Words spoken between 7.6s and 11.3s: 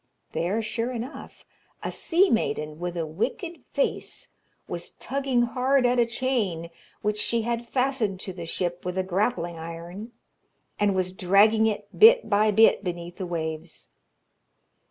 fastened to the ship with a grappling iron, and was